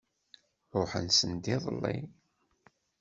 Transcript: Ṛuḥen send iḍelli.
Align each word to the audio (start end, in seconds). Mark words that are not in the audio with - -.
Ṛuḥen 0.79 1.07
send 1.17 1.45
iḍelli. 1.55 1.97